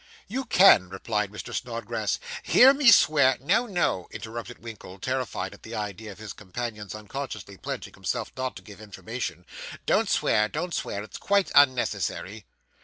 [0.27, 1.53] 'You can,' replied Mr.
[1.53, 2.19] Snodgrass.
[2.41, 7.55] 'Hear me swear' 'No, no,' interrupted Winkle, terrified at the idea of his companion's unconsciously
[7.55, 9.45] pledging himself not to give information;
[9.85, 12.45] 'don't swear, don't swear; it's quite unnecessary.